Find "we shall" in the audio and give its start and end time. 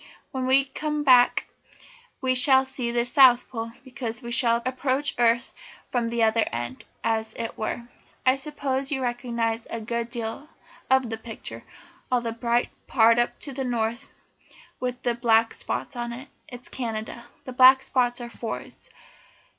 2.21-2.65, 4.23-4.59